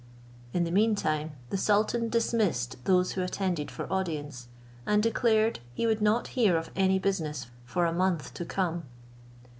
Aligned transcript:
In 0.51 0.63
the 0.63 0.71
mean 0.71 0.95
time 0.95 1.33
the 1.51 1.57
sultan 1.59 2.09
dismissed 2.09 2.83
those 2.85 3.11
who 3.11 3.21
attended 3.21 3.69
for 3.69 3.85
audience, 3.93 4.47
and 4.83 5.03
declared 5.03 5.59
he 5.75 5.85
would 5.85 6.01
not 6.01 6.29
hear 6.29 6.57
of 6.57 6.71
any 6.75 6.97
business 6.97 7.45
for 7.65 7.85
a 7.85 7.93
month 7.93 8.33
to 8.33 8.43
come. 8.43 8.85